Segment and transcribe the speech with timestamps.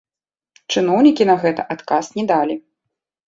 [0.75, 2.55] Чыноўнікі на гэта адказ не далі.